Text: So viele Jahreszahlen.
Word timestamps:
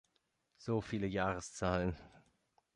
So 0.57 0.81
viele 0.81 1.05
Jahreszahlen. 1.07 1.95